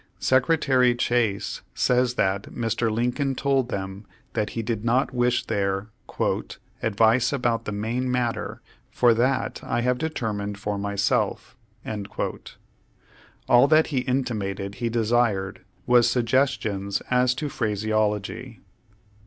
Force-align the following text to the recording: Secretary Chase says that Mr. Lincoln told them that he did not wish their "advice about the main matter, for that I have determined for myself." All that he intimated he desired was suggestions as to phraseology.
Secretary 0.17 0.95
Chase 0.95 1.61
says 1.75 2.15
that 2.15 2.51
Mr. 2.51 2.89
Lincoln 2.91 3.35
told 3.35 3.69
them 3.69 4.07
that 4.33 4.49
he 4.57 4.63
did 4.63 4.83
not 4.83 5.13
wish 5.13 5.45
their 5.45 5.89
"advice 6.81 7.31
about 7.31 7.65
the 7.65 7.71
main 7.71 8.09
matter, 8.11 8.63
for 8.89 9.13
that 9.13 9.59
I 9.63 9.81
have 9.81 9.99
determined 9.99 10.57
for 10.57 10.79
myself." 10.79 11.55
All 13.47 13.67
that 13.67 13.87
he 13.93 13.99
intimated 13.99 14.73
he 14.81 14.89
desired 14.89 15.61
was 15.85 16.09
suggestions 16.09 17.03
as 17.11 17.35
to 17.35 17.47
phraseology. 17.47 18.59